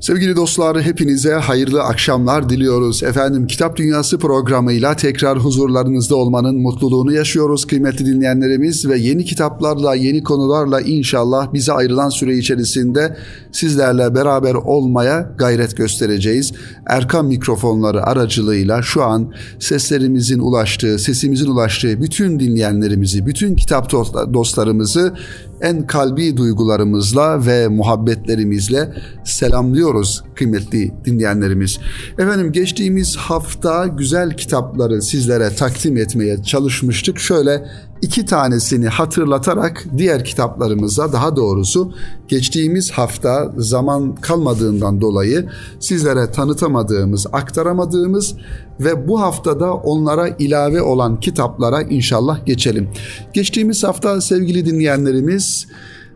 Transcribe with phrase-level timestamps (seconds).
[0.00, 3.02] Sevgili dostlar hepinize hayırlı akşamlar diliyoruz.
[3.02, 10.22] Efendim Kitap Dünyası programıyla tekrar huzurlarınızda olmanın mutluluğunu yaşıyoruz kıymetli dinleyenlerimiz ve yeni kitaplarla, yeni
[10.22, 13.16] konularla inşallah bize ayrılan süre içerisinde
[13.52, 16.52] sizlerle beraber olmaya gayret göstereceğiz.
[16.86, 23.92] Erkam mikrofonları aracılığıyla şu an seslerimizin ulaştığı, sesimizin ulaştığı bütün dinleyenlerimizi, bütün kitap
[24.34, 25.14] dostlarımızı
[25.60, 31.78] en kalbi duygularımızla ve muhabbetlerimizle selamlıyoruz kıymetli dinleyenlerimiz.
[32.18, 37.18] Efendim geçtiğimiz hafta güzel kitapları sizlere takdim etmeye çalışmıştık.
[37.18, 37.64] Şöyle
[38.02, 41.92] iki tanesini hatırlatarak diğer kitaplarımıza daha doğrusu
[42.28, 45.48] geçtiğimiz hafta zaman kalmadığından dolayı
[45.80, 48.34] sizlere tanıtamadığımız, aktaramadığımız
[48.80, 52.88] ve bu haftada onlara ilave olan kitaplara inşallah geçelim.
[53.32, 55.66] Geçtiğimiz hafta sevgili dinleyenlerimiz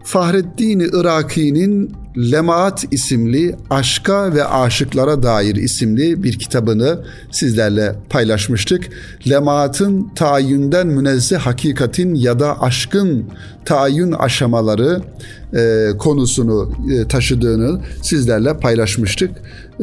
[0.04, 1.92] Fahreddin Iraki'nin
[2.32, 6.98] Lemaat isimli aşka ve aşıklara dair isimli bir kitabını
[7.30, 8.88] sizlerle paylaşmıştık.
[9.28, 13.24] Lemaatın tayinden münezzeh hakikatin ya da aşkın
[13.64, 15.02] tayin aşamaları
[15.56, 19.30] e, konusunu e, taşıdığını sizlerle paylaşmıştık.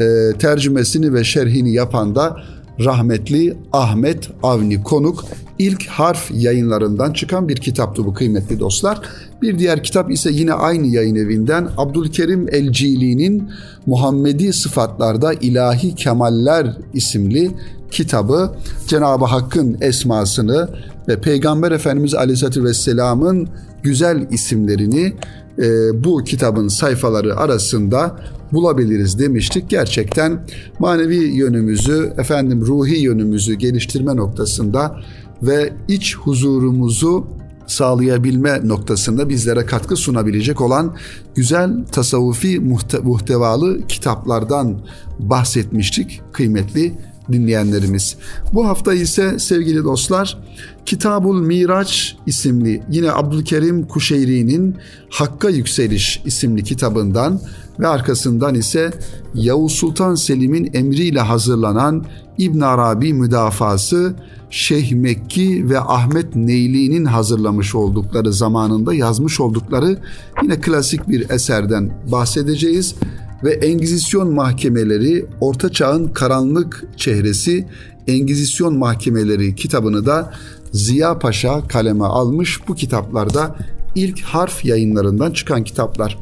[0.02, 2.38] E, tercümesini ve şerhini yapan da
[2.86, 5.26] rahmetli Ahmet Avni Konuk
[5.60, 9.02] ilk harf yayınlarından çıkan bir kitaptı bu kıymetli dostlar.
[9.42, 13.50] Bir diğer kitap ise yine aynı yayın evinden Abdülkerim Elcili'nin
[13.86, 17.52] Muhammedi Sıfatlarda İlahi Kemaller isimli
[17.92, 18.52] kitabı
[18.88, 20.70] Cenab-ı Hakk'ın esmasını
[21.08, 23.50] ve Peygamber Efendimiz Aleyhisselatü Vesselam'ın
[23.84, 25.14] güzel isimlerini
[25.60, 25.64] e,
[26.04, 28.16] bu kitabın sayfaları arasında
[28.54, 29.70] bulabiliriz demiştik.
[29.70, 30.46] Gerçekten
[30.80, 35.02] manevi yönümüzü, efendim ruhi yönümüzü geliştirme noktasında
[35.44, 37.28] ve iç huzurumuzu
[37.68, 40.96] sağlayabilme noktasında bizlere katkı sunabilecek olan
[41.36, 44.82] güzel tasavvufi muhte- muhtevalı kitaplardan
[45.20, 46.94] bahsetmiştik kıymetli
[47.32, 48.16] dinleyenlerimiz.
[48.54, 50.38] Bu hafta ise sevgili dostlar
[50.86, 54.76] Kitabul Miraç isimli yine Abdülkerim Kuşeyri'nin
[55.10, 57.42] Hakka Yükseliş isimli kitabından
[57.80, 58.92] ve arkasından ise
[59.34, 62.06] Yavuz Sultan Selim'in emriyle hazırlanan
[62.38, 64.16] İbn Arabi müdafası
[64.50, 69.98] Şeyh Mekki ve Ahmet Neyli'nin hazırlamış oldukları zamanında yazmış oldukları
[70.44, 72.96] yine klasik bir eserden bahsedeceğiz
[73.44, 77.68] ve Engizisyon mahkemeleri Orta Çağ'ın karanlık çehresi
[78.08, 80.34] Engizisyon mahkemeleri kitabını da
[80.72, 82.68] Ziya Paşa kaleme almış.
[82.68, 83.56] Bu kitaplarda
[83.96, 86.18] ilk harf yayınlarından çıkan kitaplar.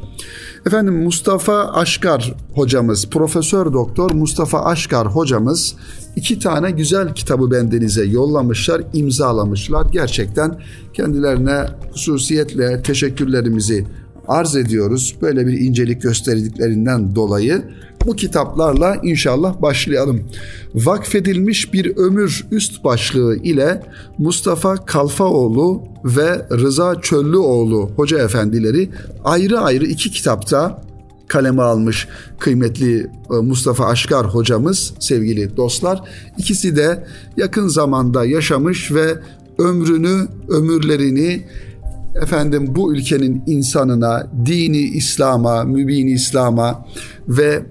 [0.65, 5.75] Efendim Mustafa Aşkar hocamız, Profesör Doktor Mustafa Aşkar hocamız
[6.15, 9.85] iki tane güzel kitabı bendenize yollamışlar, imzalamışlar.
[9.91, 10.61] Gerçekten
[10.93, 13.85] kendilerine hususiyetle teşekkürlerimizi
[14.29, 15.15] arz ediyoruz.
[15.21, 17.63] Böyle bir incelik gösterdiklerinden dolayı
[18.05, 20.23] bu kitaplarla inşallah başlayalım.
[20.75, 23.83] Vakfedilmiş bir ömür üst başlığı ile
[24.17, 28.89] Mustafa Kalfaoğlu ve Rıza Çöllüoğlu hoca efendileri
[29.23, 30.81] ayrı ayrı iki kitapta
[31.27, 32.07] kaleme almış
[32.39, 32.99] kıymetli
[33.31, 36.01] e, Mustafa Aşkar hocamız sevgili dostlar.
[36.37, 37.07] İkisi de
[37.37, 39.15] yakın zamanda yaşamış ve
[39.57, 41.45] ömrünü, ömürlerini
[42.15, 46.85] efendim bu ülkenin insanına, dini İslam'a, mübini İslam'a
[47.27, 47.63] ve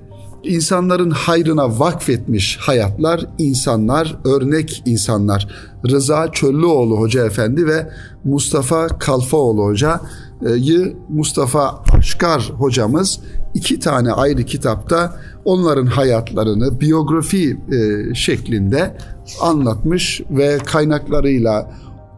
[0.45, 5.49] insanların hayrına vakfetmiş hayatlar, insanlar, örnek insanlar.
[5.91, 7.91] Rıza Çöllüoğlu Hoca Efendi ve
[8.25, 13.21] Mustafa Kalfaoğlu Hoca'yı Mustafa Aşkar hocamız
[13.55, 18.97] iki tane ayrı kitapta onların hayatlarını biyografi e, şeklinde
[19.43, 21.71] anlatmış ve kaynaklarıyla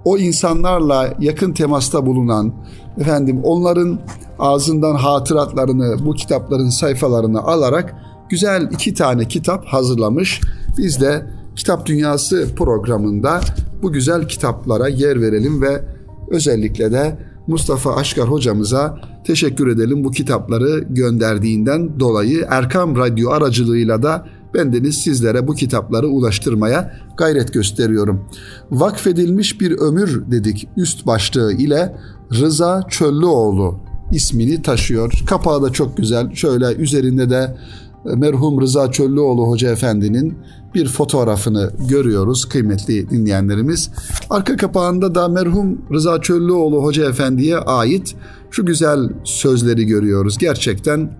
[0.05, 2.53] o insanlarla yakın temasta bulunan
[2.99, 3.99] efendim onların
[4.38, 7.94] ağzından hatıratlarını bu kitapların sayfalarını alarak
[8.28, 10.41] güzel iki tane kitap hazırlamış.
[10.78, 13.41] Biz de Kitap Dünyası programında
[13.83, 15.84] bu güzel kitaplara yer verelim ve
[16.31, 24.26] özellikle de Mustafa Aşkar hocamıza teşekkür edelim bu kitapları gönderdiğinden dolayı Erkam Radyo aracılığıyla da
[24.55, 28.25] bendeniz sizlere bu kitapları ulaştırmaya gayret gösteriyorum.
[28.70, 31.97] Vakfedilmiş bir ömür dedik üst başlığı ile
[32.32, 33.79] Rıza Çöllüoğlu
[34.12, 35.23] ismini taşıyor.
[35.26, 36.35] Kapağı da çok güzel.
[36.35, 37.56] Şöyle üzerinde de
[38.05, 40.38] merhum Rıza Çöllüoğlu Hoca Efendi'nin
[40.75, 43.91] bir fotoğrafını görüyoruz kıymetli dinleyenlerimiz.
[44.31, 48.17] Arka kapağında da merhum Rıza Çöllüoğlu Hoca Efendi'ye ait
[48.50, 50.38] şu güzel sözleri görüyoruz.
[50.38, 51.11] Gerçekten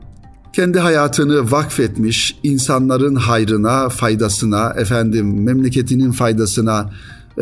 [0.52, 6.91] kendi hayatını vakfetmiş, insanların hayrına, faydasına, efendim memleketinin faydasına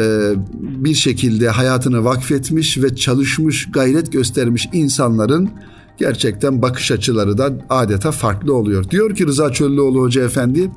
[0.00, 5.50] e, bir şekilde hayatını vakfetmiş ve çalışmış, gayret göstermiş insanların
[5.98, 8.90] gerçekten bakış açıları da adeta farklı oluyor.
[8.90, 10.70] Diyor ki Rıza Çöllüoğlu Hoca Efendi,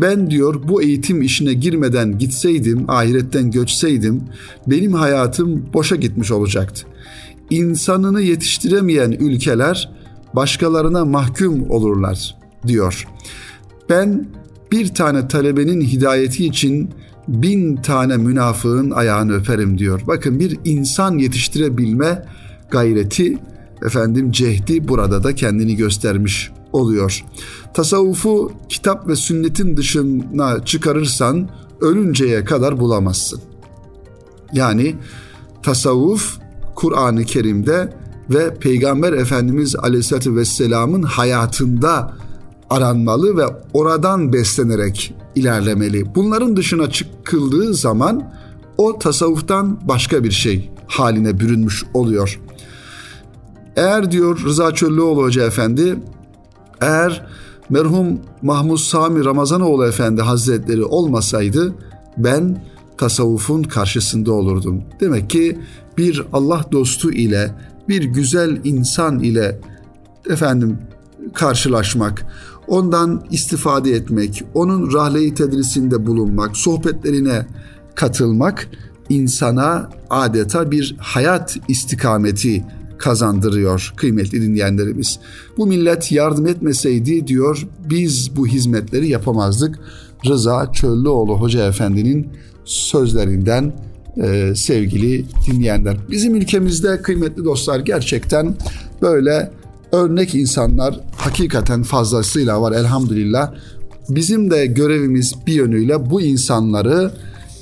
[0.00, 4.22] ben diyor bu eğitim işine girmeden gitseydim, ahiretten göçseydim,
[4.66, 6.86] benim hayatım boşa gitmiş olacaktı.
[7.50, 10.01] İnsanını yetiştiremeyen ülkeler
[10.34, 12.36] başkalarına mahkum olurlar
[12.66, 13.06] diyor.
[13.90, 14.26] Ben
[14.72, 16.90] bir tane talebenin hidayeti için
[17.28, 20.00] bin tane münafığın ayağını öperim diyor.
[20.06, 22.24] Bakın bir insan yetiştirebilme
[22.70, 23.38] gayreti
[23.86, 27.24] efendim cehdi burada da kendini göstermiş oluyor.
[27.74, 31.48] Tasavvufu kitap ve sünnetin dışına çıkarırsan
[31.80, 33.40] ölünceye kadar bulamazsın.
[34.52, 34.94] Yani
[35.62, 36.38] tasavvuf
[36.74, 37.92] Kur'an-ı Kerim'de
[38.30, 42.12] ve Peygamber Efendimiz Aleyhisselatü Vesselam'ın hayatında
[42.70, 46.14] aranmalı ve oradan beslenerek ilerlemeli.
[46.14, 48.32] Bunların dışına çıkıldığı zaman
[48.78, 52.40] o tasavvuftan başka bir şey haline bürünmüş oluyor.
[53.76, 55.98] Eğer diyor Rıza Çöllüoğlu Hoca Efendi,
[56.80, 57.26] eğer
[57.70, 61.74] merhum Mahmud Sami Ramazanoğlu Efendi Hazretleri olmasaydı
[62.16, 62.64] ben
[62.98, 64.82] tasavvufun karşısında olurdum.
[65.00, 65.58] Demek ki
[65.98, 67.54] bir Allah dostu ile
[67.88, 69.60] bir güzel insan ile
[70.30, 70.78] efendim
[71.34, 72.26] karşılaşmak,
[72.68, 77.46] ondan istifade etmek, onun rahle-i tedrisinde bulunmak, sohbetlerine
[77.94, 78.68] katılmak
[79.08, 82.64] insana adeta bir hayat istikameti
[82.98, 85.18] kazandırıyor kıymetli dinleyenlerimiz.
[85.58, 89.78] Bu millet yardım etmeseydi diyor biz bu hizmetleri yapamazdık.
[90.26, 92.28] Rıza Çöllüoğlu Hoca Efendi'nin
[92.64, 93.72] sözlerinden
[94.16, 95.96] e, sevgili dinleyenler.
[96.10, 98.54] Bizim ülkemizde kıymetli dostlar gerçekten
[99.02, 99.50] böyle
[99.92, 103.54] örnek insanlar hakikaten fazlasıyla var elhamdülillah.
[104.08, 107.10] Bizim de görevimiz bir yönüyle bu insanları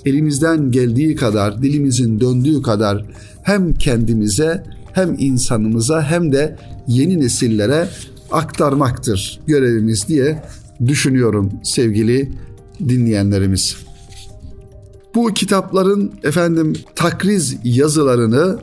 [0.07, 3.05] elimizden geldiği kadar, dilimizin döndüğü kadar
[3.43, 6.57] hem kendimize hem insanımıza hem de
[6.89, 7.89] yeni nesillere
[8.33, 10.43] aktarmaktır görevimiz diye
[10.87, 12.33] düşünüyorum sevgili
[12.89, 13.77] dinleyenlerimiz.
[15.15, 18.59] Bu kitapların efendim takriz yazılarını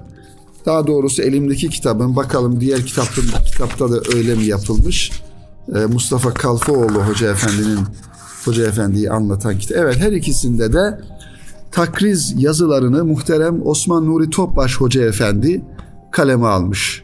[0.66, 5.12] daha doğrusu elimdeki kitabın bakalım diğer kitapta, kitapta da öyle mi yapılmış?
[5.76, 7.80] Ee, Mustafa Kalfoğlu Hoca Efendi'nin
[8.46, 9.78] Hoca Efendi'yi anlatan kitap.
[9.78, 11.00] Evet her ikisinde de
[11.72, 15.62] takriz yazılarını muhterem Osman Nuri Topbaş Hoca Efendi
[16.12, 17.04] kaleme almış.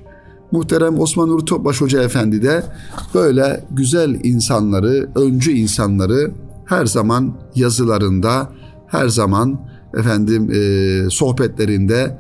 [0.52, 2.64] Muhterem Osman Nuri Topbaş Hoca Efendi de
[3.14, 6.32] böyle güzel insanları, öncü insanları
[6.66, 8.50] her zaman yazılarında,
[8.94, 9.60] her zaman
[9.98, 12.18] efendim e, sohbetlerinde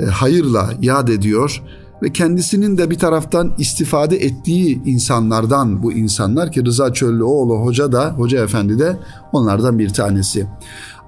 [0.00, 1.62] e, hayırla yad ediyor
[2.02, 8.10] ve kendisinin de bir taraftan istifade ettiği insanlardan bu insanlar ki Rıza Çöllüoğlu Hoca da
[8.10, 8.96] Hoca Efendi de
[9.32, 10.46] onlardan bir tanesi.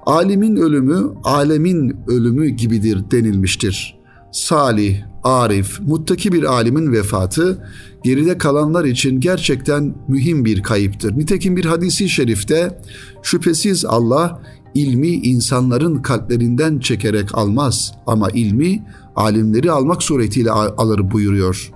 [0.05, 3.97] Alimin ölümü alemin ölümü gibidir denilmiştir.
[4.31, 7.63] Salih, arif, muttaki bir alimin vefatı
[8.03, 11.17] geride kalanlar için gerçekten mühim bir kayıptır.
[11.17, 12.81] Nitekim bir hadisi şerifte
[13.23, 14.41] şüphesiz Allah
[14.77, 18.85] ilmi insanların kalplerinden çekerek almaz ama ilmi
[19.15, 21.71] alimleri almak suretiyle alır buyuruyor.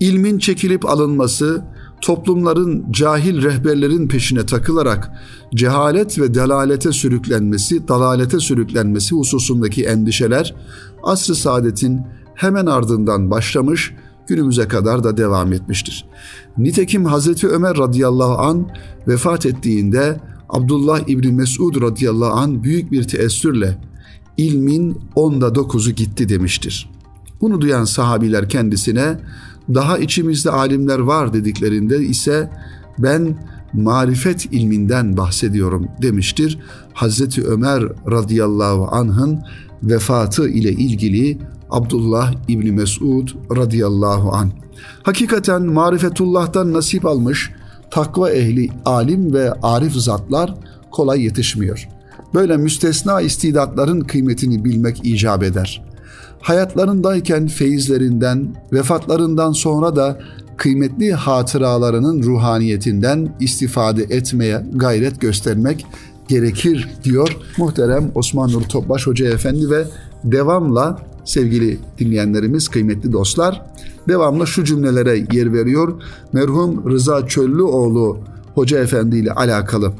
[0.00, 1.64] İlmin çekilip alınması,
[2.00, 5.10] toplumların cahil rehberlerin peşine takılarak
[5.54, 10.54] cehalet ve delalete sürüklenmesi, dalalete sürüklenmesi hususundaki endişeler
[11.02, 12.00] asr-ı saadetin
[12.34, 13.94] hemen ardından başlamış,
[14.26, 16.04] günümüze kadar da devam etmiştir.
[16.58, 18.68] Nitekim Hazreti Ömer radıyallahu an
[19.08, 20.20] vefat ettiğinde
[20.52, 23.78] Abdullah İbni Mesud radıyallahu an büyük bir teessürle
[24.36, 26.90] ilmin onda dokuzu gitti demiştir.
[27.40, 29.18] Bunu duyan sahabiler kendisine
[29.74, 32.50] daha içimizde alimler var dediklerinde ise
[32.98, 33.36] ben
[33.72, 36.58] marifet ilminden bahsediyorum demiştir.
[36.92, 39.42] Hazreti Ömer radıyallahu anh'ın
[39.82, 41.38] vefatı ile ilgili
[41.70, 44.50] Abdullah İbni Mesud radıyallahu an.
[45.02, 47.50] Hakikaten marifetullah'tan nasip almış
[47.92, 50.54] takva ehli alim ve arif zatlar
[50.90, 51.88] kolay yetişmiyor.
[52.34, 55.84] Böyle müstesna istidatların kıymetini bilmek icap eder.
[56.40, 60.18] Hayatlarındayken feyizlerinden, vefatlarından sonra da
[60.56, 65.86] kıymetli hatıralarının ruhaniyetinden istifade etmeye gayret göstermek
[66.28, 69.84] gerekir diyor muhterem Osman Nur Topbaş Hoca Efendi ve
[70.24, 73.71] devamla sevgili dinleyenlerimiz, kıymetli dostlar
[74.08, 76.02] devamlı şu cümlelere yer veriyor.
[76.32, 78.18] Merhum Rıza Çöllüoğlu
[78.54, 79.92] Hoca Efendi ile alakalı.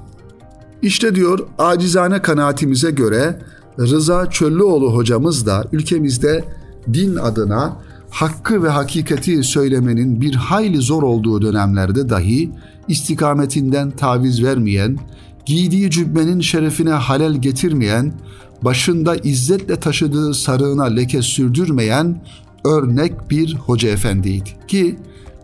[0.82, 3.38] İşte diyor acizane kanaatimize göre
[3.78, 6.44] Rıza Çöllüoğlu hocamız da ülkemizde
[6.92, 7.76] din adına
[8.10, 12.50] hakkı ve hakikati söylemenin bir hayli zor olduğu dönemlerde dahi
[12.88, 14.98] istikametinden taviz vermeyen,
[15.46, 18.12] giydiği cübbenin şerefine halel getirmeyen,
[18.62, 22.22] başında izzetle taşıdığı sarığına leke sürdürmeyen
[22.64, 24.50] örnek bir hoca efendiydi.
[24.68, 24.96] Ki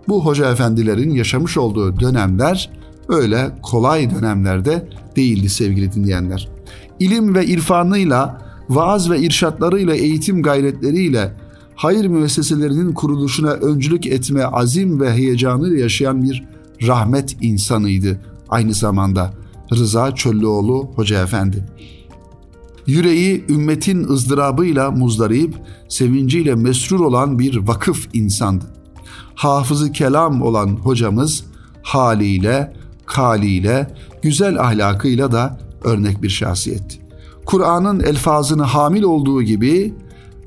[0.09, 2.71] bu hoca efendilerin yaşamış olduğu dönemler
[3.09, 6.49] öyle kolay dönemlerde değildi sevgili dinleyenler.
[7.01, 11.33] İlim ve irfanıyla, vaaz ve irşatlarıyla, eğitim gayretleriyle
[11.75, 16.45] hayır müesseselerinin kuruluşuna öncülük etme azim ve heyecanıyla yaşayan bir
[16.87, 19.33] rahmet insanıydı aynı zamanda
[19.73, 21.65] Rıza Çöllüoğlu Hoca Efendi.
[22.89, 25.55] Yüreği ümmetin ızdırabıyla muzdarip,
[25.89, 28.65] sevinciyle mesrur olan bir vakıf insandı.
[29.35, 31.45] Hafızı kelam olan hocamız
[31.83, 32.73] haliyle,
[33.07, 36.99] kaliyle, güzel ahlakıyla da örnek bir şahsiyetti.
[37.47, 39.95] Kur'an'ın elfazını hamil olduğu gibi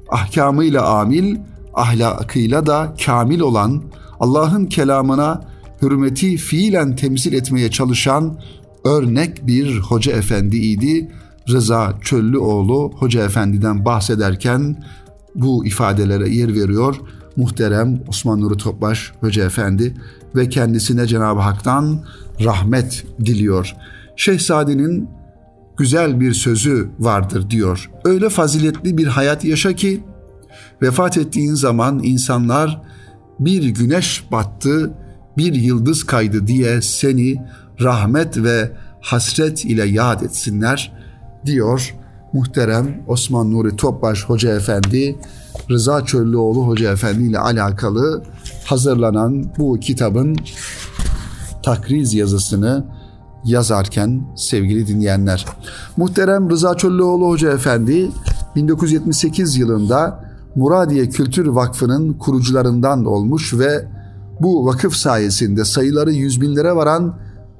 [0.10, 1.38] ahkamıyla amil,
[1.74, 3.83] ahlakıyla da kamil olan,
[4.19, 5.41] Allah'ın kelamına
[5.81, 8.39] hürmeti fiilen temsil etmeye çalışan
[8.86, 11.12] örnek bir hoca efendiydi.
[11.50, 14.83] Rıza Çöllüoğlu Hoca Efendi'den bahsederken
[15.36, 16.95] bu ifadelere yer veriyor.
[17.36, 19.93] Muhterem Osman Nuri Topbaş Hoca Efendi
[20.36, 22.05] ve kendisine Cenab-ı Hak'tan
[22.43, 23.75] rahmet diliyor.
[24.15, 25.10] Şehzadenin
[25.77, 27.89] güzel bir sözü vardır diyor.
[28.05, 30.03] Öyle faziletli bir hayat yaşa ki
[30.81, 32.81] vefat ettiğin zaman insanlar
[33.39, 34.93] bir güneş battı,
[35.38, 37.41] bir yıldız kaydı diye seni
[37.81, 38.71] rahmet ve
[39.01, 41.00] hasret ile yad etsinler
[41.45, 41.95] diyor
[42.33, 45.19] muhterem Osman Nuri Topbaş Hoca Efendi
[45.69, 48.24] Rıza Çöllüoğlu Hoca Efendi ile alakalı
[48.65, 50.38] hazırlanan bu kitabın
[51.63, 52.86] takriz yazısını
[53.45, 55.45] yazarken sevgili dinleyenler.
[55.98, 58.12] Muhterem Rıza Çöllüoğlu Hoca Efendi
[58.55, 63.88] 1978 yılında Muradiye Kültür Vakfı'nın kurucularından olmuş ve
[64.39, 67.15] bu vakıf sayesinde sayıları yüz binlere varan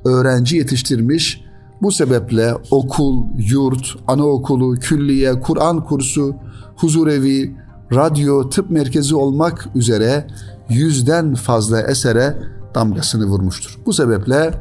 [0.05, 1.43] öğrenci yetiştirmiş.
[1.81, 6.35] Bu sebeple okul, yurt, anaokulu, külliye, Kur'an kursu,
[6.75, 7.55] huzurevi,
[7.93, 10.27] radyo, tıp merkezi olmak üzere
[10.69, 12.38] yüzden fazla esere
[12.75, 13.79] damgasını vurmuştur.
[13.85, 14.53] Bu sebeple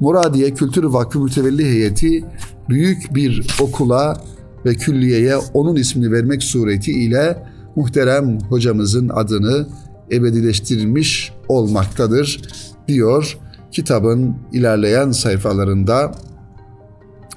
[0.00, 2.24] Muradiye Kültür Vakfı Mütevelli Heyeti
[2.68, 4.20] büyük bir okula
[4.64, 7.46] ve külliyeye onun ismini vermek suretiyle
[7.76, 9.66] muhterem hocamızın adını
[10.12, 12.42] ebedileştirmiş olmaktadır
[12.88, 13.38] diyor
[13.72, 16.12] kitabın ilerleyen sayfalarında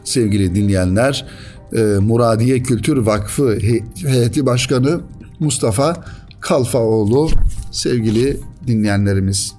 [0.04, 1.26] sevgili dinleyenler
[1.74, 3.58] e, Muradiye Kültür Vakfı
[4.06, 5.02] heyeti başkanı
[5.40, 6.06] Mustafa
[6.40, 7.30] Kalfaoğlu
[7.72, 9.54] sevgili dinleyenlerimiz.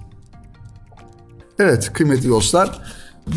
[1.58, 2.80] Evet kıymetli dostlar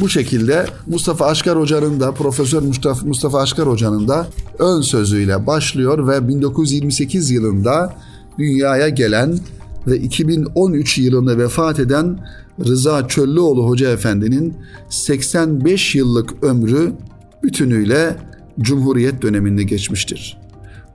[0.02, 4.28] bu şekilde Mustafa Aşkar Hoca'nın da Profesör Mustafa, Mustafa Aşkar Hoca'nın da
[4.60, 7.96] ön sözüyle başlıyor ve 1928 yılında
[8.38, 9.40] dünyaya gelen
[9.88, 12.20] ve 2013 yılında vefat eden
[12.66, 14.58] Rıza Çöllüoğlu Hoca Efendi'nin
[14.90, 16.94] 85 yıllık ömrü
[17.44, 18.16] bütünüyle
[18.62, 20.38] Cumhuriyet döneminde geçmiştir.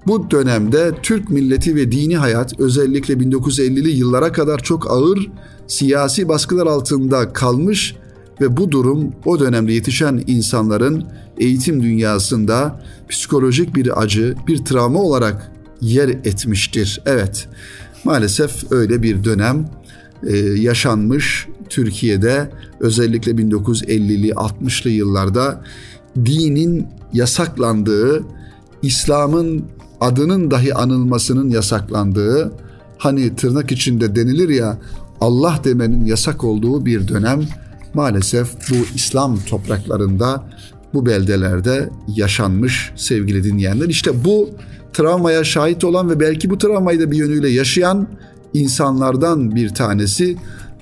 [0.06, 5.30] Bu dönemde Türk milleti ve dini hayat özellikle 1950'li yıllara kadar çok ağır
[5.66, 7.96] siyasi baskılar altında kalmış
[8.40, 11.04] ve bu durum o dönemde yetişen insanların
[11.38, 17.02] eğitim dünyasında psikolojik bir acı, bir travma olarak yer etmiştir.
[17.06, 17.49] Evet,
[18.04, 19.68] maalesef öyle bir dönem
[20.26, 25.64] e, yaşanmış Türkiye'de özellikle 1950'li 60'lı yıllarda
[26.16, 28.23] dinin yasaklandığı,
[28.82, 29.64] İslam'ın
[30.00, 32.52] adının dahi anılmasının yasaklandığı,
[32.99, 34.78] hani tırnak içinde denilir ya
[35.21, 37.40] Allah demenin yasak olduğu bir dönem
[37.94, 40.44] maalesef bu İslam topraklarında
[40.94, 43.88] bu beldelerde yaşanmış sevgili dinleyenler.
[43.88, 44.50] İşte bu
[44.92, 48.08] travmaya şahit olan ve belki bu travmayı da bir yönüyle yaşayan
[48.54, 50.37] insanlardan bir tanesi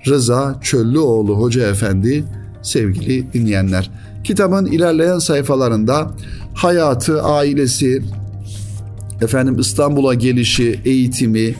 [0.06, 2.24] Rıza Çöllüoğlu Hoca Efendi
[2.62, 3.90] sevgili dinleyenler.
[4.24, 6.10] Kitabın ilerleyen sayfalarında
[6.54, 8.02] hayatı, ailesi,
[9.20, 11.54] efendim İstanbul'a gelişi, eğitimi,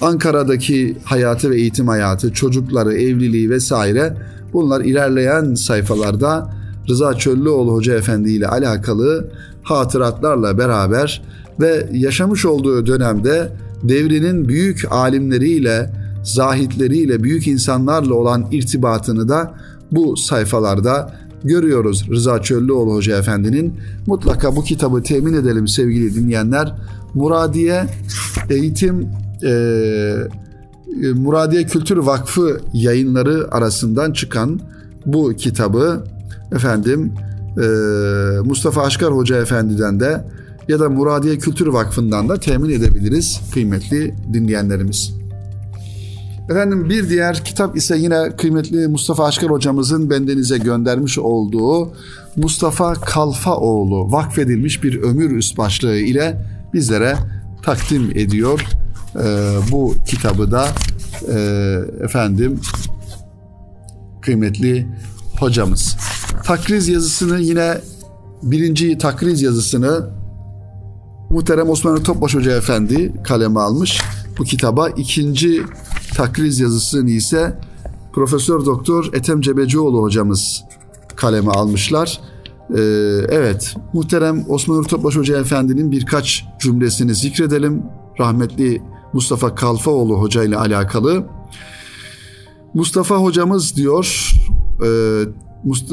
[0.00, 4.16] Ankara'daki hayatı ve eğitim hayatı, çocukları, evliliği vesaire
[4.52, 6.54] bunlar ilerleyen sayfalarda
[6.88, 9.30] Rıza Çöllüoğlu Hoca Efendi ile alakalı
[9.62, 11.22] hatıratlarla beraber
[11.60, 13.52] ve yaşamış olduğu dönemde
[13.82, 15.90] devrinin büyük alimleriyle,
[16.22, 19.54] zahitleriyle, büyük insanlarla olan irtibatını da
[19.92, 21.14] bu sayfalarda
[21.44, 23.74] görüyoruz Rıza Çöllüoğlu Hoca Efendi'nin.
[24.06, 26.74] Mutlaka bu kitabı temin edelim sevgili dinleyenler.
[27.14, 27.86] Muradiye
[28.50, 29.08] Eğitim
[29.44, 29.52] e,
[31.14, 34.60] Muradiye Kültür Vakfı yayınları arasından çıkan
[35.06, 36.04] bu kitabı
[36.52, 37.12] efendim
[37.56, 37.66] e,
[38.44, 40.24] Mustafa Aşkar Hoca Efendi'den de
[40.70, 45.14] ya da Muradiye Kültür Vakfı'ndan da temin edebiliriz kıymetli dinleyenlerimiz.
[46.50, 51.92] Efendim bir diğer kitap ise yine kıymetli Mustafa Aşkar hocamızın bendenize göndermiş olduğu
[52.36, 57.16] Mustafa Kalfaoğlu vakfedilmiş bir ömür üst başlığı ile bizlere
[57.62, 58.64] takdim ediyor.
[59.14, 60.68] e, bu kitabı da
[61.28, 61.38] e,
[62.04, 62.60] efendim
[64.20, 64.86] kıymetli
[65.38, 65.96] hocamız.
[66.44, 67.78] Takriz yazısını yine
[68.42, 70.19] birinci takriz yazısını
[71.30, 74.00] Muhterem Osman Topbaş Hoca Efendi kaleme almış.
[74.38, 75.62] Bu kitaba ikinci
[76.14, 77.58] takriz yazısını ise
[78.12, 80.64] Profesör Doktor Ethem Cebecioğlu hocamız
[81.16, 82.20] kaleme almışlar.
[82.70, 82.80] Ee,
[83.28, 87.82] evet, muhterem Osman Nur Topbaş Hoca Efendi'nin birkaç cümlesini zikredelim.
[88.20, 88.82] Rahmetli
[89.12, 91.26] Mustafa Kalfaoğlu Hoca ile alakalı.
[92.74, 94.32] Mustafa hocamız diyor,
[94.84, 94.88] e,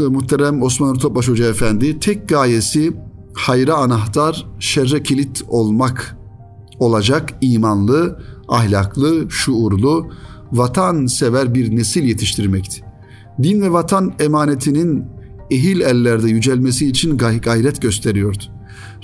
[0.10, 2.94] muhterem Osman Nur Topbaş Hoca Efendi, tek gayesi
[3.38, 6.18] hayra anahtar, şerre kilit olmak
[6.80, 10.08] olacak imanlı, ahlaklı, şuurlu,
[10.52, 12.82] vatan sever bir nesil yetiştirmekti.
[13.44, 15.06] Din ve vatan emanetinin
[15.52, 18.44] ehil ellerde yücelmesi için gayret gösteriyordu.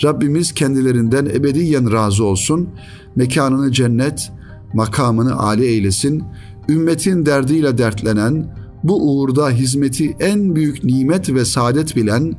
[0.04, 2.70] Rabbimiz kendilerinden ebediyen razı olsun,
[3.16, 4.32] mekanını cennet,
[4.74, 6.24] makamını âli eylesin,
[6.70, 12.34] ümmetin derdiyle dertlenen, bu uğurda hizmeti en büyük nimet ve saadet bilen,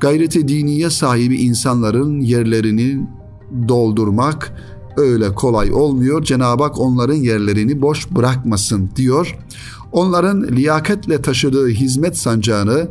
[0.00, 3.06] gayreti diniye sahibi insanların yerlerini
[3.68, 4.52] doldurmak
[4.96, 6.24] öyle kolay olmuyor.
[6.24, 9.38] Cenab-ı Hak onların yerlerini boş bırakmasın diyor.
[9.92, 12.88] Onların liyakatle taşıdığı hizmet sancağını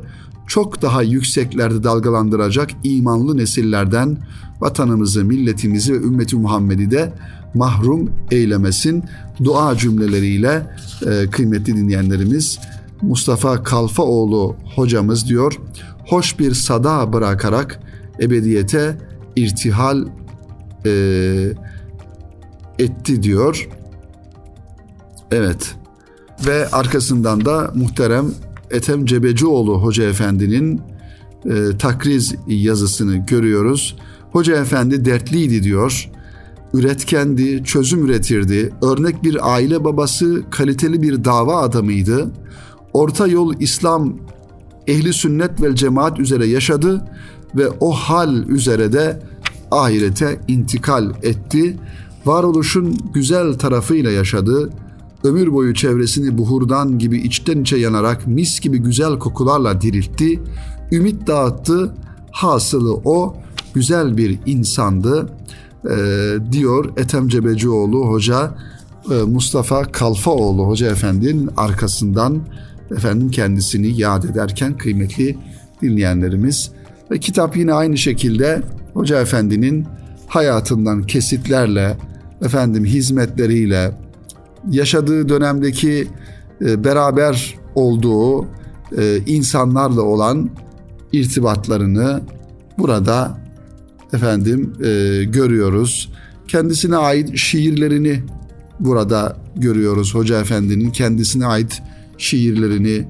[0.48, 4.18] çok daha yükseklerde dalgalandıracak imanlı nesillerden
[4.62, 7.14] vatanımızı, milletimizi ve ümmeti Muhammed'i de
[7.54, 9.04] mahrum eylemesin.
[9.44, 12.60] Dua cümleleriyle e, kıymetli dinleyenlerimiz
[13.02, 15.60] Mustafa Kalfaoğlu hocamız diyor.
[16.08, 17.80] Hoş bir sada bırakarak
[18.22, 18.98] ebediyete
[19.36, 20.06] irtihal
[20.86, 20.92] e,
[22.80, 23.70] etti diyor.
[25.32, 25.76] Evet
[26.48, 28.26] ve arkasından da muhterem
[28.72, 30.82] Ethem Cebecioğlu Hoca Efendi'nin
[31.46, 33.96] e, takriz yazısını görüyoruz.
[34.32, 36.10] Hoca Efendi dertliydi diyor.
[36.74, 38.74] Üretkendi, çözüm üretirdi.
[38.82, 42.32] Örnek bir aile babası, kaliteli bir dava adamıydı.
[42.94, 44.18] Orta yol İslam
[44.88, 47.02] ehli sünnet ve cemaat üzere yaşadı
[47.56, 49.20] ve o hal üzere de
[49.72, 51.78] ahirete intikal etti.
[52.26, 54.70] Varoluşun güzel tarafıyla yaşadı.
[55.24, 60.42] Ömür boyu çevresini buhurdan gibi içten içe yanarak mis gibi güzel kokularla diriltti,
[60.92, 61.94] ümit dağıttı,
[62.32, 63.36] hasılı o
[63.74, 65.30] güzel bir insandı
[65.90, 65.98] e,
[66.52, 68.56] diyor Ethem Cebecioğlu Hoca
[69.12, 72.42] e, Mustafa Kalfaoğlu Hoca Efendi'nin arkasından
[72.92, 75.38] efendim kendisini yad ederken kıymetli
[75.82, 76.72] dinleyenlerimiz
[77.12, 78.62] ve kitap yine aynı şekilde
[78.94, 79.86] Hoca Efendi'nin
[80.28, 81.98] hayatından kesitlerle
[82.42, 83.92] efendim hizmetleriyle
[84.72, 86.08] yaşadığı dönemdeki
[86.62, 88.46] e, beraber olduğu
[88.98, 90.50] e, insanlarla olan
[91.14, 92.22] irtibatlarını
[92.78, 93.38] burada
[94.14, 96.12] efendim e, görüyoruz.
[96.48, 98.24] Kendisine ait şiirlerini
[98.80, 100.16] burada görüyoruz.
[100.16, 101.82] Hoca Efendi'nin kendisine ait
[102.18, 103.08] şiirlerini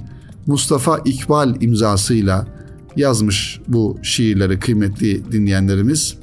[0.48, 2.48] Mustafa İkbal imzasıyla
[2.96, 6.18] yazmış bu şiirleri kıymetli dinleyenlerimiz.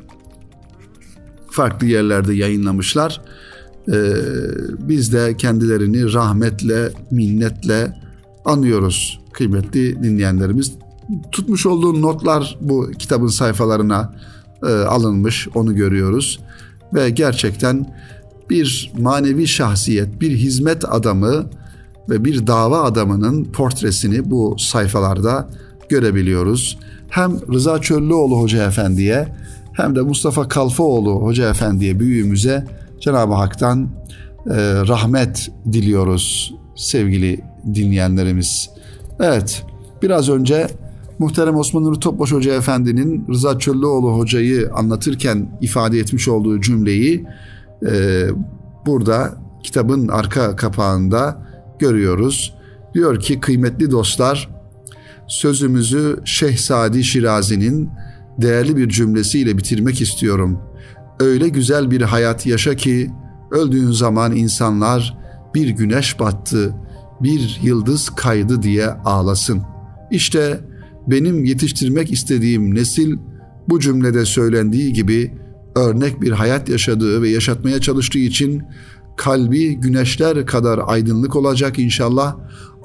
[1.50, 3.20] Farklı yerlerde yayınlamışlar.
[3.92, 4.14] Ee,
[4.78, 7.96] biz de kendilerini rahmetle, minnetle
[8.44, 10.72] anıyoruz kıymetli dinleyenlerimiz.
[11.32, 14.14] Tutmuş olduğu notlar bu kitabın sayfalarına
[14.62, 16.40] e, alınmış, onu görüyoruz.
[16.94, 17.94] Ve gerçekten
[18.50, 21.46] bir manevi şahsiyet, bir hizmet adamı
[22.08, 25.48] ve bir dava adamının portresini bu sayfalarda
[25.88, 26.78] görebiliyoruz.
[27.08, 29.28] Hem Rıza Çöllüoğlu Hoca Efendi'ye
[29.72, 32.66] hem de Mustafa Kalfaoğlu Hoca Efendi'ye büyüğümüze
[33.00, 33.88] Cenab-ı Hak'tan
[34.46, 34.54] e,
[34.88, 37.40] rahmet diliyoruz sevgili
[37.74, 38.70] dinleyenlerimiz.
[39.20, 39.64] Evet
[40.02, 40.66] biraz önce
[41.18, 47.26] muhterem Osman Nuri Topbaş Hoca Efendi'nin Rıza Çöllüoğlu Hoca'yı anlatırken ifade etmiş olduğu cümleyi
[47.86, 48.26] e,
[48.86, 51.51] burada kitabın arka kapağında
[51.82, 52.54] görüyoruz.
[52.94, 54.48] Diyor ki kıymetli dostlar
[55.28, 57.90] sözümüzü Şehzadi Şirazi'nin
[58.38, 60.72] değerli bir cümlesiyle bitirmek istiyorum.''
[61.22, 63.10] öyle güzel bir hayat yaşa ki
[63.50, 65.18] öldüğün zaman insanlar
[65.54, 66.74] bir güneş battı,
[67.20, 69.62] bir yıldız kaydı diye ağlasın.
[70.10, 70.60] İşte
[71.06, 73.16] benim yetiştirmek istediğim nesil
[73.68, 75.34] bu cümlede söylendiği gibi
[75.76, 78.62] örnek bir hayat yaşadığı ve yaşatmaya çalıştığı için
[79.16, 82.36] kalbi güneşler kadar aydınlık olacak inşallah.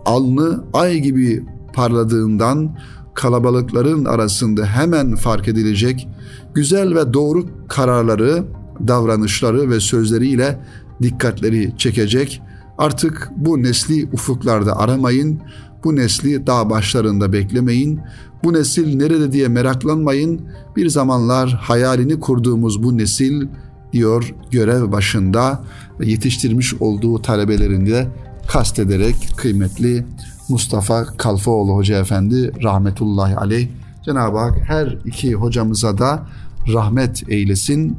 [0.06, 2.78] Alnı ay gibi parladığından
[3.13, 6.08] kalabalıkların arasında hemen fark edilecek
[6.54, 8.44] güzel ve doğru kararları,
[8.88, 10.60] davranışları ve sözleriyle
[11.02, 12.42] dikkatleri çekecek.
[12.78, 15.42] Artık bu nesli ufuklarda aramayın,
[15.84, 18.00] bu nesli dağ başlarında beklemeyin,
[18.44, 20.42] bu nesil nerede diye meraklanmayın.
[20.76, 23.48] Bir zamanlar hayalini kurduğumuz bu nesil
[23.93, 25.63] diyor görev başında
[26.02, 28.08] yetiştirmiş olduğu talebelerini de
[28.47, 30.06] kastederek kıymetli
[30.50, 33.67] Mustafa Kalfaoğlu Hoca Efendi rahmetullahi aleyh
[34.06, 36.28] Cenab-ı Hak her iki hocamıza da
[36.73, 37.97] rahmet eylesin.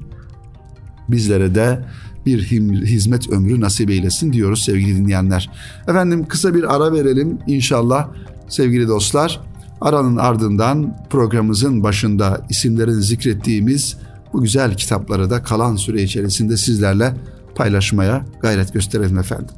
[1.08, 1.84] Bizlere de
[2.26, 2.42] bir
[2.86, 5.50] hizmet ömrü nasip eylesin diyoruz sevgili dinleyenler.
[5.88, 8.08] Efendim kısa bir ara verelim inşallah
[8.48, 9.40] sevgili dostlar.
[9.80, 13.96] Aranın ardından programımızın başında isimlerini zikrettiğimiz
[14.32, 17.14] bu güzel kitapları da kalan süre içerisinde sizlerle
[17.54, 19.54] paylaşmaya gayret gösterelim efendim.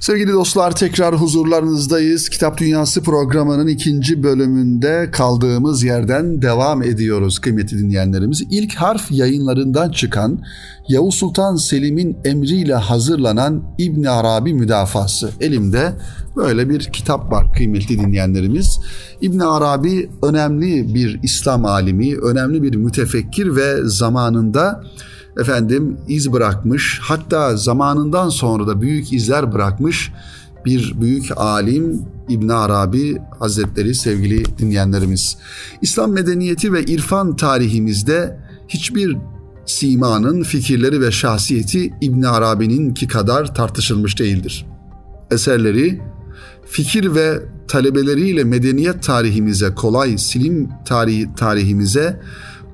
[0.00, 2.28] Sevgili dostlar tekrar huzurlarınızdayız.
[2.28, 8.42] Kitap Dünyası programının ikinci bölümünde kaldığımız yerden devam ediyoruz kıymetli dinleyenlerimiz.
[8.50, 10.42] İlk harf yayınlarından çıkan
[10.88, 15.30] Yavuz Sultan Selim'in emriyle hazırlanan İbn Arabi müdafası.
[15.40, 15.92] Elimde
[16.36, 18.80] böyle bir kitap var kıymetli dinleyenlerimiz.
[19.20, 24.84] İbn Arabi önemli bir İslam alimi, önemli bir mütefekkir ve zamanında
[25.40, 30.12] efendim iz bırakmış hatta zamanından sonra da büyük izler bırakmış
[30.64, 35.36] bir büyük alim İbn Arabi Hazretleri sevgili dinleyenlerimiz.
[35.82, 39.16] İslam medeniyeti ve irfan tarihimizde hiçbir
[39.66, 44.66] simanın fikirleri ve şahsiyeti İbn Arabi'nin ki kadar tartışılmış değildir.
[45.30, 46.00] Eserleri
[46.66, 52.20] fikir ve talebeleriyle medeniyet tarihimize kolay silim tarihi tarihimize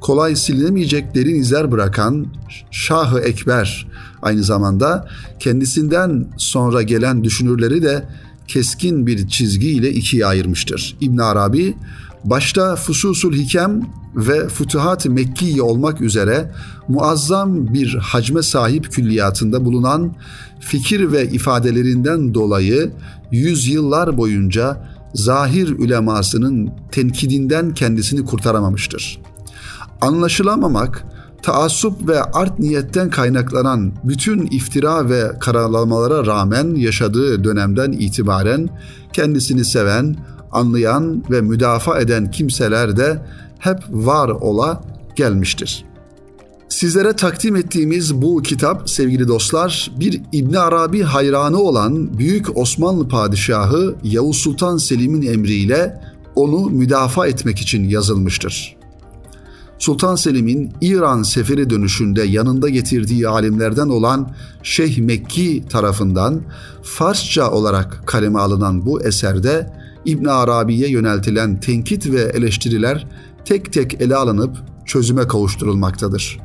[0.00, 2.26] kolay silinemeyecek derin izler bırakan
[2.70, 3.86] Şahı Ekber
[4.22, 8.04] aynı zamanda kendisinden sonra gelen düşünürleri de
[8.48, 10.96] keskin bir çizgiyle ikiye ayırmıştır.
[11.00, 11.74] İbn Arabi
[12.24, 13.82] başta Fususul Hikem
[14.16, 16.52] ve Fütuhat-ı Mekkiye olmak üzere
[16.88, 20.14] muazzam bir hacme sahip külliyatında bulunan
[20.60, 22.92] fikir ve ifadelerinden dolayı
[23.30, 29.20] yüzyıllar boyunca zahir ülemasının tenkidinden kendisini kurtaramamıştır.
[30.00, 31.04] Anlaşılamamak,
[31.42, 38.68] taassup ve art niyetten kaynaklanan bütün iftira ve karalamalara rağmen yaşadığı dönemden itibaren
[39.12, 40.16] kendisini seven,
[40.52, 43.22] anlayan ve müdafaa eden kimseler de
[43.58, 44.84] hep var ola
[45.16, 45.84] gelmiştir.
[46.68, 53.94] Sizlere takdim ettiğimiz bu kitap sevgili dostlar bir İbn Arabi hayranı olan Büyük Osmanlı Padişahı
[54.04, 56.00] Yavuz Sultan Selim'in emriyle
[56.34, 58.76] onu müdafaa etmek için yazılmıştır.
[59.78, 64.32] Sultan Selim'in İran seferi dönüşünde yanında getirdiği alimlerden olan
[64.62, 66.42] Şeyh Mekki tarafından
[66.82, 69.72] Farsça olarak kaleme alınan bu eserde
[70.04, 73.06] İbn Arabi'ye yöneltilen tenkit ve eleştiriler
[73.44, 76.40] tek tek ele alınıp çözüme kavuşturulmaktadır.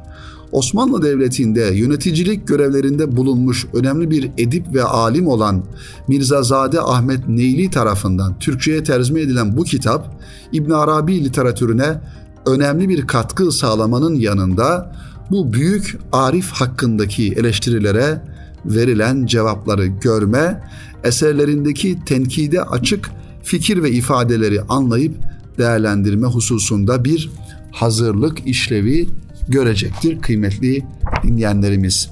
[0.51, 5.63] Osmanlı Devleti'nde yöneticilik görevlerinde bulunmuş önemli bir edip ve alim olan
[6.07, 12.01] Mirzazade Ahmet Neyli tarafından Türkçe'ye tercüme edilen bu kitap İbn Arabi literatürüne
[12.45, 14.95] önemli bir katkı sağlamanın yanında
[15.31, 18.21] bu büyük arif hakkındaki eleştirilere
[18.65, 20.63] verilen cevapları görme,
[21.03, 23.11] eserlerindeki tenkide açık
[23.45, 25.15] fikir ve ifadeleri anlayıp
[25.57, 27.29] değerlendirme hususunda bir
[27.71, 29.07] hazırlık işlevi
[29.47, 30.83] görecektir kıymetli
[31.23, 32.09] dinleyenlerimiz.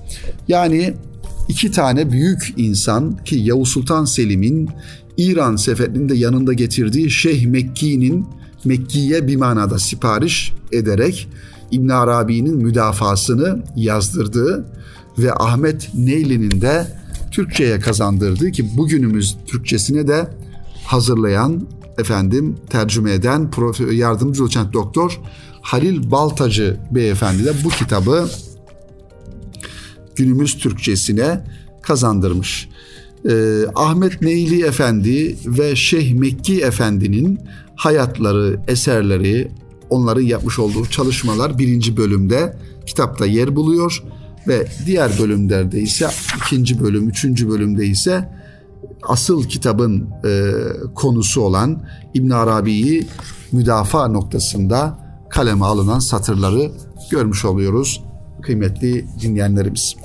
[0.48, 0.94] Yani
[1.48, 4.70] iki tane büyük insan ki Yavuz Sultan Selim'in
[5.18, 8.26] İran seferinde yanında getirdiği Şeyh Mekki'nin
[8.66, 11.30] Mekki'ye bir manada sipariş ederek
[11.72, 14.66] İbn Arabi'nin müdafasını yazdırdığı
[15.18, 16.88] ve Ahmet Neyli'nin de
[17.32, 20.28] Türkçe'ye kazandırdığı ki bugünümüz Türkçesine de
[20.84, 21.68] hazırlayan
[21.98, 23.52] efendim tercüme eden
[23.92, 25.20] yardımcı doçent doktor
[25.62, 28.30] Halil Baltacı beyefendi de bu kitabı
[30.16, 31.44] günümüz Türkçesine
[31.82, 32.70] kazandırmış.
[33.30, 37.40] Ee, Ahmet Neyli Efendi ve Şeyh Mekki Efendi'nin
[37.76, 39.52] hayatları, eserleri,
[39.90, 44.04] onların yapmış olduğu çalışmalar birinci bölümde kitapta yer buluyor
[44.48, 48.30] ve diğer bölümlerde ise ikinci bölüm, üçüncü bölümde ise
[49.08, 50.52] asıl kitabın e,
[50.96, 53.08] konusu olan İbn Arabi'yi
[53.52, 56.72] müdafaa noktasında kaleme alınan satırları
[57.12, 58.04] görmüş oluyoruz
[58.42, 59.96] kıymetli dinleyenlerimiz.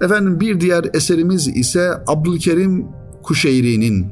[0.00, 2.86] Efendim bir diğer eserimiz ise Abdülkerim
[3.22, 4.06] Kuşeyri'nin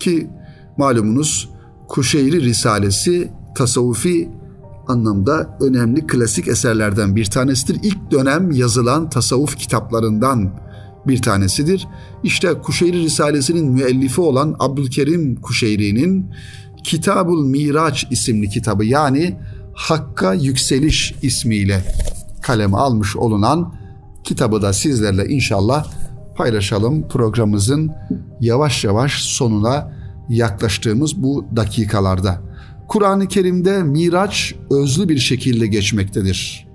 [0.00, 0.30] ki
[0.76, 1.50] malumunuz
[1.88, 4.30] Kuşeyri Risalesi tasavvufi
[4.88, 7.80] anlamda önemli klasik eserlerden bir tanesidir.
[7.82, 10.50] İlk dönem yazılan tasavvuf kitaplarından
[11.06, 11.88] bir tanesidir.
[12.22, 16.30] İşte Kuşeyri Risalesi'nin müellifi olan Abdülkerim Kuşeyri'nin
[16.84, 19.36] Kitabul Miraç isimli kitabı yani
[19.74, 21.84] Hakka Yükseliş ismiyle
[22.42, 23.74] kaleme almış olunan
[24.24, 25.86] kitabı da sizlerle inşallah
[26.36, 27.08] paylaşalım.
[27.08, 27.92] Programımızın
[28.40, 29.92] yavaş yavaş sonuna
[30.28, 32.40] yaklaştığımız bu dakikalarda.
[32.88, 36.68] Kur'an-ı Kerim'de Miraç özlü bir şekilde geçmektedir.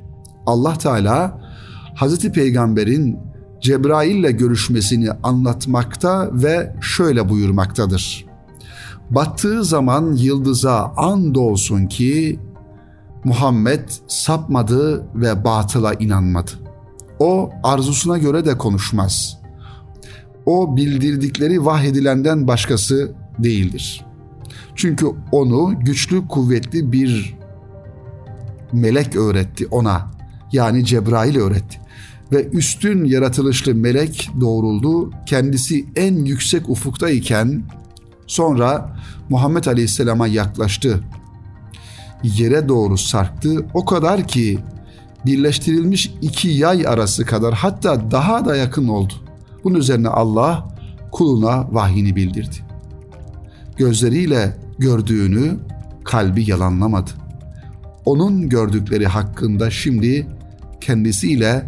[0.46, 1.42] Allah Teala
[1.96, 3.18] Hazreti Peygamber'in
[3.62, 8.26] Cebrail ile görüşmesini anlatmakta ve şöyle buyurmaktadır.
[9.10, 12.40] Battığı zaman yıldıza and olsun ki
[13.24, 16.52] Muhammed sapmadı ve batıla inanmadı.
[17.20, 19.40] O arzusuna göre de konuşmaz.
[20.46, 24.06] O bildirdikleri vahyedilenden başkası değildir.
[24.76, 27.38] Çünkü onu güçlü kuvvetli bir
[28.74, 30.12] melek öğretti ona.
[30.52, 31.80] Yani Cebrail öğretti.
[32.32, 35.12] Ve üstün yaratılışlı melek doğruldu.
[35.26, 37.64] Kendisi en yüksek ufuktayken
[38.28, 38.96] sonra
[39.30, 41.04] Muhammed Aleyhisselam'a yaklaştı.
[42.24, 43.66] Yere doğru sarktı.
[43.74, 44.60] O kadar ki
[45.26, 49.14] birleştirilmiş iki yay arası kadar hatta daha da yakın oldu.
[49.64, 50.68] Bunun üzerine Allah
[51.12, 52.56] kuluna vahyini bildirdi.
[53.78, 55.60] Gözleriyle gördüğünü
[56.04, 57.12] kalbi yalanlamadı.
[58.06, 60.28] Onun gördükleri hakkında şimdi
[60.82, 61.68] kendisiyle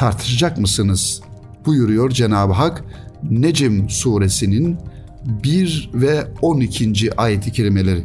[0.00, 1.20] tartışacak mısınız?
[1.66, 2.84] buyuruyor Cenab-ı Hak
[3.30, 4.76] Necm suresinin
[5.24, 7.10] 1 ve 12.
[7.16, 8.04] ayeti kerimeleri.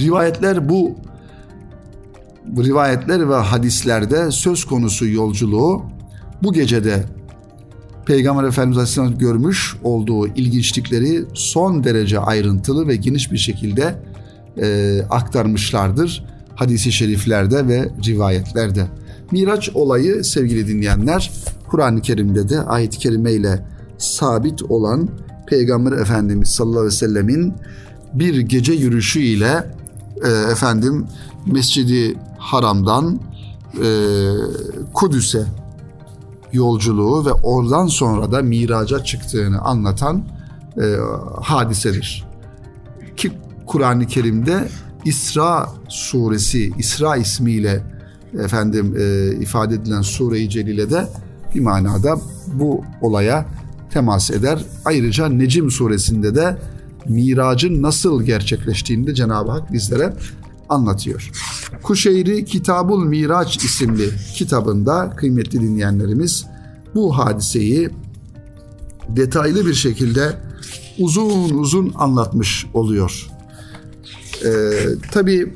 [0.00, 0.96] Rivayetler bu
[2.58, 5.82] rivayetler ve hadislerde söz konusu yolculuğu
[6.42, 7.04] bu gecede
[8.06, 13.94] Peygamber Efendimiz Aleyhisselam görmüş olduğu ilginçlikleri son derece ayrıntılı ve geniş bir şekilde
[14.62, 16.24] e, aktarmışlardır
[16.54, 18.86] hadisi şeriflerde ve rivayetlerde.
[19.32, 21.32] Miraç olayı sevgili dinleyenler
[21.68, 23.64] Kur'an-ı Kerim'de de ayet-i kerime ile
[23.98, 25.08] sabit olan
[25.46, 27.54] Peygamber Efendimiz sallallahu aleyhi ve sellemin
[28.14, 29.70] bir gece yürüyüşü ile
[30.24, 31.06] e, efendim
[31.46, 33.20] Mescidi Haram'dan
[33.82, 33.88] e,
[34.94, 35.46] Kudüs'e
[36.52, 40.24] yolculuğu ve oradan sonra da miraca çıktığını anlatan
[40.76, 40.96] e,
[41.42, 42.24] hadisedir.
[43.16, 43.32] Ki
[43.66, 44.68] Kur'an-ı Kerim'de
[45.04, 47.93] İsra suresi, İsra ismiyle
[48.38, 51.08] efendim e, ifade edilen sure-i celilede
[51.54, 52.20] bir manada
[52.52, 53.46] bu olaya
[53.90, 54.64] temas eder.
[54.84, 56.58] Ayrıca Necim suresinde de
[57.08, 60.12] miracın nasıl gerçekleştiğini de Cenab-ı Hak bizlere
[60.68, 61.30] anlatıyor.
[61.82, 66.46] Kuşeyri Kitabul Miraç isimli kitabında kıymetli dinleyenlerimiz
[66.94, 67.90] bu hadiseyi
[69.08, 70.32] detaylı bir şekilde
[70.98, 73.28] uzun uzun anlatmış oluyor.
[74.44, 74.50] Ee,
[75.12, 75.54] tabii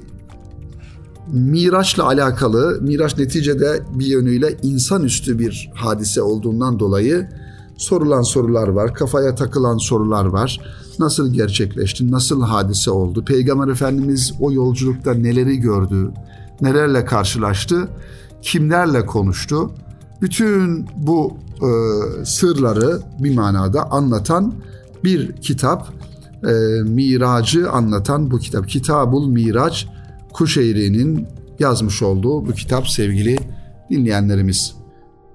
[1.33, 7.29] Miraç'la alakalı, Miraç neticede bir yönüyle insanüstü bir hadise olduğundan dolayı
[7.77, 10.61] sorulan sorular var, kafaya takılan sorular var.
[10.99, 16.11] Nasıl gerçekleşti, nasıl hadise oldu, Peygamber Efendimiz o yolculukta neleri gördü,
[16.61, 17.89] nelerle karşılaştı,
[18.43, 19.71] kimlerle konuştu.
[20.23, 21.71] Bütün bu e,
[22.25, 24.55] sırları bir manada anlatan
[25.05, 25.89] bir kitap,
[26.43, 28.69] e, Miracı anlatan bu kitap.
[28.69, 29.89] Kitabul Miraç,
[30.33, 31.27] Kuşeyri'nin
[31.59, 33.37] yazmış olduğu bu kitap sevgili
[33.91, 34.75] dinleyenlerimiz.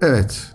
[0.02, 0.54] Evet,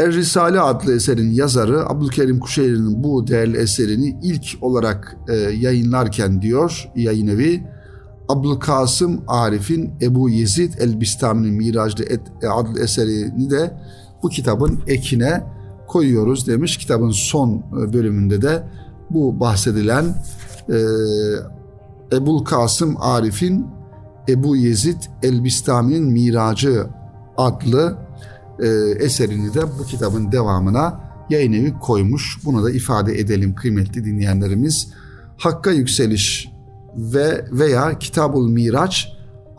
[0.00, 6.90] Er Risale adlı eserin yazarı Abdülkerim Kuşeyri'nin bu değerli eserini ilk olarak e, yayınlarken diyor
[6.96, 7.62] yayın evi
[8.28, 13.76] Abdülkasım Arif'in Ebu Yezid el-Bistami'nin Miraclı e, adlı eserini de
[14.22, 15.44] bu kitabın ekine
[15.86, 16.76] koyuyoruz demiş.
[16.76, 18.62] Kitabın son e, bölümünde de
[19.10, 20.04] bu bahsedilen
[20.68, 20.76] e,
[22.16, 23.66] Ebul Kasım Arif'in
[24.28, 26.86] Ebu Yezid el-Bistami'nin Miracı
[27.36, 27.98] adlı
[28.62, 28.66] e,
[29.04, 32.38] eserini de bu kitabın devamına yayın evi koymuş.
[32.44, 34.88] Bunu da ifade edelim kıymetli dinleyenlerimiz.
[35.36, 36.48] Hakka yükseliş
[36.96, 39.08] ve veya Kitabul Miraç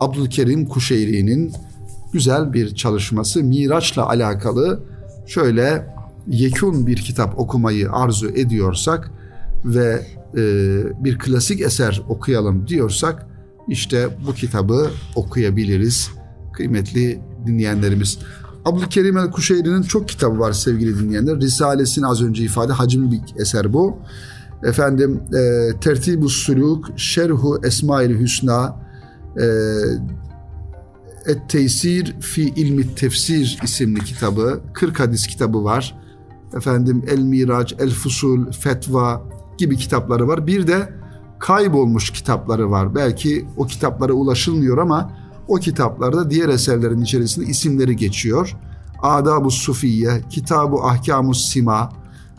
[0.00, 1.52] Abdülkerim Kuşeyri'nin
[2.12, 3.42] güzel bir çalışması.
[3.42, 4.82] Miraç'la alakalı
[5.26, 5.86] şöyle
[6.26, 9.10] yekun bir kitap okumayı arzu ediyorsak
[9.64, 10.42] ve e,
[11.04, 13.26] bir klasik eser okuyalım diyorsak
[13.68, 16.10] işte bu kitabı okuyabiliriz
[16.52, 18.18] kıymetli dinleyenlerimiz.
[18.64, 21.40] Abdülkerim el Kuşeyri'nin çok kitabı var sevgili dinleyenler.
[21.40, 23.98] Risalesini az önce ifade hacimli bir eser bu.
[24.64, 28.76] Efendim e, Tertib-u Suluk, Şerhu Esmail Hüsna,
[29.40, 29.44] e,
[31.26, 35.98] Et Teysir fi İlmi Tefsir isimli kitabı, 40 hadis kitabı var.
[36.56, 39.22] Efendim El Miraç, El Fusul, Fetva
[39.58, 40.46] gibi kitapları var.
[40.46, 40.88] Bir de
[41.42, 42.94] kaybolmuş kitapları var.
[42.94, 45.10] Belki o kitaplara ulaşılmıyor ama
[45.48, 48.56] o kitaplarda diğer eserlerin içerisinde isimleri geçiyor.
[49.02, 51.92] Adab-ı Sufiye, Kitab-ı ahkam Sima,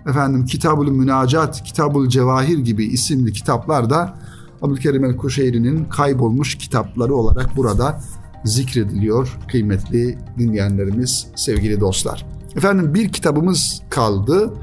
[0.08, 4.14] efendim Kitab-ı Münacat, Kitab-ı Cevahir gibi isimli kitaplar da
[4.62, 8.02] Abdülkerim el-Kuşeyri'nin kaybolmuş kitapları olarak burada
[8.46, 12.26] zikrediliyor kıymetli dinleyenlerimiz, sevgili dostlar.
[12.56, 14.54] Efendim bir kitabımız kaldı.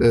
[0.00, 0.08] Ee,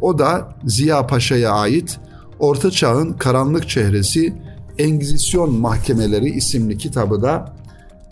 [0.00, 2.00] o da Ziya Paşa'ya ait
[2.38, 4.32] Orta Çağ'ın Karanlık Çehresi
[4.78, 7.56] Engizisyon Mahkemeleri isimli kitabı da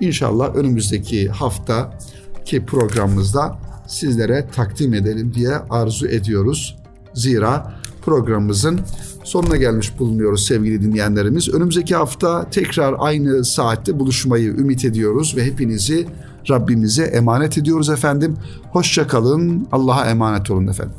[0.01, 1.99] İnşallah önümüzdeki hafta
[2.45, 6.77] ki programımızda sizlere takdim edelim diye arzu ediyoruz.
[7.15, 8.81] Zira programımızın
[9.25, 11.49] sonuna gelmiş bulunuyoruz sevgili dinleyenlerimiz.
[11.49, 16.07] Önümüzdeki hafta tekrar aynı saatte buluşmayı ümit ediyoruz ve hepinizi
[16.51, 18.37] Rabbimize emanet ediyoruz efendim.
[18.73, 19.69] Hoşça kalın.
[19.73, 20.95] Allah'a emanet olun efendim.